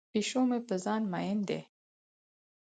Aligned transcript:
پیشو 0.13 0.41
مې 0.49 0.59
په 0.67 0.75
ځان 0.83 1.01
مین 1.11 1.37
دی. 1.49 1.59